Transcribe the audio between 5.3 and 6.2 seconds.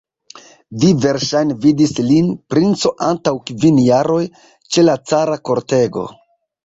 kortego.